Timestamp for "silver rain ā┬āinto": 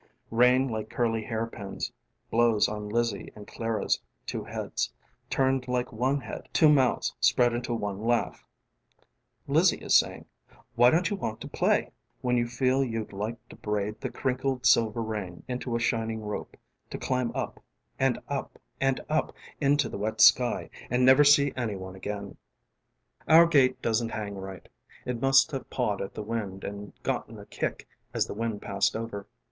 14.65-15.75